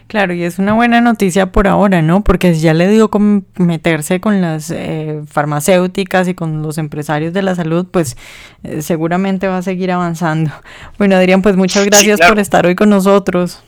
Claro, 0.07 0.33
y 0.33 0.43
es 0.43 0.57
una 0.57 0.73
buena 0.73 1.01
noticia 1.01 1.51
por 1.51 1.67
ahora, 1.67 2.01
¿no? 2.01 2.23
Porque 2.23 2.53
si 2.53 2.61
ya 2.61 2.73
le 2.73 2.87
dio 2.87 3.09
con 3.09 3.45
meterse 3.55 4.21
con 4.21 4.41
las 4.41 4.71
eh, 4.71 5.21
farmacéuticas 5.29 6.29
y 6.29 6.33
con 6.33 6.61
los 6.61 6.77
empresarios 6.77 7.33
de 7.33 7.41
la 7.41 7.55
salud, 7.55 7.85
pues 7.91 8.15
eh, 8.63 8.81
seguramente 8.81 9.47
va 9.47 9.57
a 9.57 9.61
seguir 9.61 9.91
avanzando. 9.91 10.51
Bueno, 10.97 11.17
Adrián, 11.17 11.41
pues 11.41 11.57
muchas 11.57 11.85
gracias 11.85 12.21
por 12.21 12.39
estar 12.39 12.65
hoy 12.65 12.75
con 12.75 12.89
nosotros. 12.89 13.59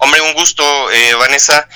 Hombre, 0.00 0.20
un 0.20 0.34
gusto, 0.34 0.62
eh, 0.92 1.14
Vanessa. 1.18 1.66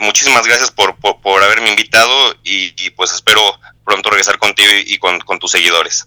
muchísimas 0.00 0.46
gracias 0.46 0.70
por, 0.70 0.96
por, 0.96 1.42
haberme 1.42 1.70
invitado 1.70 2.34
y, 2.44 2.90
pues 2.90 3.14
espero 3.14 3.40
pronto 3.82 4.10
regresar 4.10 4.38
contigo 4.38 4.70
y, 4.84 4.98
con, 4.98 5.20
con 5.20 5.38
tus 5.38 5.52
seguidores. 5.52 6.06